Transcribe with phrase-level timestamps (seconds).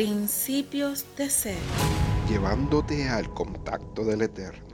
[0.00, 1.58] Principios de ser.
[2.26, 4.69] Llevándote al contacto del Eterno.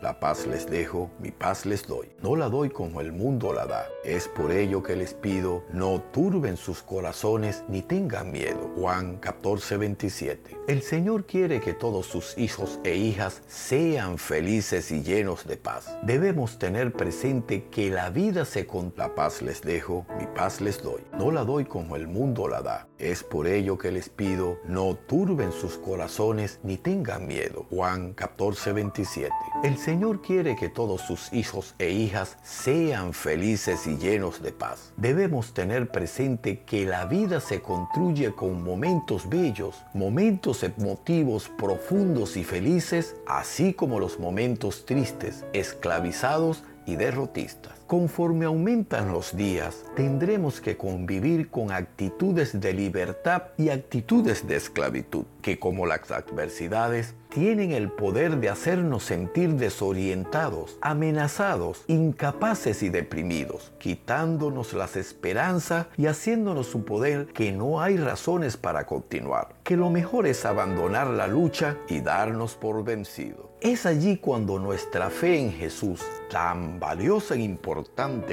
[0.00, 2.10] La paz les dejo, mi paz les doy.
[2.22, 3.86] No la doy como el mundo la da.
[4.02, 8.70] Es por ello que les pido, no turben sus corazones ni tengan miedo.
[8.76, 10.56] Juan 14, 27.
[10.68, 15.94] El Señor quiere que todos sus hijos e hijas sean felices y llenos de paz.
[16.02, 20.82] Debemos tener presente que la vida se con la paz les dejo, mi paz les
[20.82, 21.02] doy.
[21.18, 22.89] No la doy como el mundo la da.
[23.00, 27.64] Es por ello que les pido, no turben sus corazones ni tengan miedo.
[27.70, 29.34] Juan 14, 27.
[29.64, 34.92] El Señor quiere que todos sus hijos e hijas sean felices y llenos de paz.
[34.98, 42.44] Debemos tener presente que la vida se construye con momentos bellos, momentos emotivos profundos y
[42.44, 47.79] felices, así como los momentos tristes, esclavizados y derrotistas.
[47.90, 55.24] Conforme aumentan los días, tendremos que convivir con actitudes de libertad y actitudes de esclavitud,
[55.42, 63.72] que como las adversidades tienen el poder de hacernos sentir desorientados, amenazados, incapaces y deprimidos,
[63.80, 69.90] quitándonos las esperanzas y haciéndonos su poder que no hay razones para continuar, que lo
[69.90, 73.50] mejor es abandonar la lucha y darnos por vencido.
[73.60, 77.79] Es allí cuando nuestra fe en Jesús, tan valiosa e importante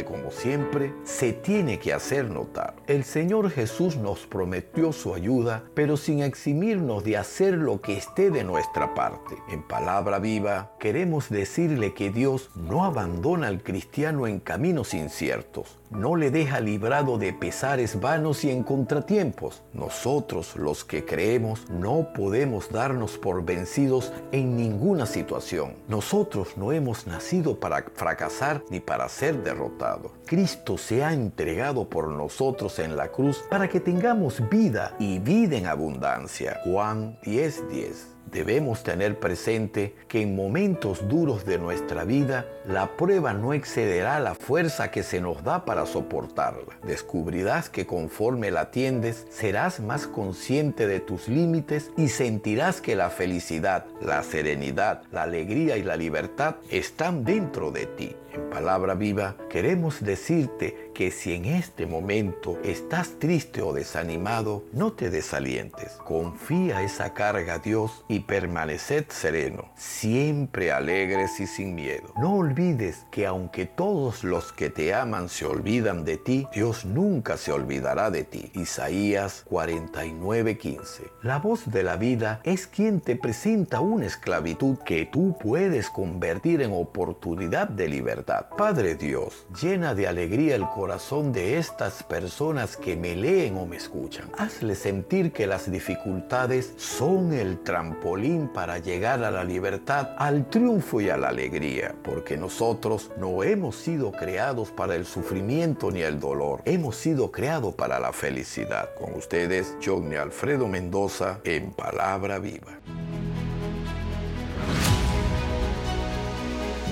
[0.06, 2.76] como siempre, se tiene que hacer notar.
[2.88, 8.32] El Señor Jesús nos prometió su ayuda, pero sin eximirnos de hacer lo que esté
[8.32, 9.36] de nuestra parte.
[9.50, 16.16] En palabra viva, queremos decirle que Dios no abandona al cristiano en caminos inciertos, no
[16.16, 19.64] le deja librado de pesares vanos y en contratiempos.
[19.74, 25.76] Nosotros, los que creemos, no podemos darnos por vencidos en ninguna situación.
[25.88, 30.12] Nosotros no hemos nacido para fracasar ni para ser derrotados.
[30.26, 35.58] Cristo se ha entregado por nosotros en la cruz para que tengamos vida y vida
[35.58, 36.60] en abundancia.
[36.66, 38.17] Juan 10:10 10.
[38.32, 44.36] Debemos tener presente que en momentos duros de nuestra vida, la prueba no excederá la
[44.36, 46.78] fuerza que se nos da para soportarla.
[46.84, 53.10] Descubrirás que conforme la atiendes, serás más consciente de tus límites y sentirás que la
[53.10, 58.16] felicidad, la serenidad, la alegría y la libertad están dentro de ti.
[58.34, 64.94] En palabra viva, queremos decirte que si en este momento estás triste o desanimado, no
[64.94, 65.92] te desalientes.
[66.04, 72.12] Confía esa carga a Dios y permaneced sereno, siempre alegres y sin miedo.
[72.18, 77.38] No olvides que aunque todos los que te aman se olvidan de ti, Dios nunca
[77.38, 78.52] se olvidará de ti.
[78.56, 81.12] Isaías 49:15.
[81.22, 86.64] La voz de la vida es quien te presenta una esclavitud que tú puedes convertir
[86.64, 93.14] en oportunidad de libertad Padre Dios, llena de alegría el de estas personas que me
[93.14, 94.32] leen o me escuchan.
[94.38, 101.02] Hazle sentir que las dificultades son el trampolín para llegar a la libertad, al triunfo
[101.02, 106.22] y a la alegría, porque nosotros no hemos sido creados para el sufrimiento ni el
[106.22, 108.90] dolor, hemos sido creados para la felicidad.
[108.98, 112.80] Con ustedes, Johnny Alfredo Mendoza, en Palabra Viva.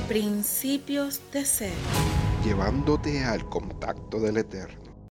[0.10, 2.05] Principios de ser.
[2.46, 4.85] Llevándote al contacto del Eterno.